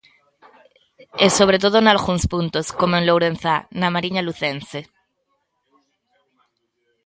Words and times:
E 1.25 1.27
sobre 1.37 1.57
todo 1.63 1.77
nalgúns 1.79 2.23
puntos, 2.33 2.67
como 2.79 2.93
en 2.99 3.03
Lourenzá, 3.07 3.55
na 3.79 3.93
Mariña 3.95 4.21
Lucense. 4.23 4.79